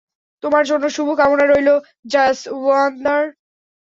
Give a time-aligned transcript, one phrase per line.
[0.43, 1.69] তোমার জন্য শুভকামনা রইল
[2.05, 3.23] জাশয়োন্দার।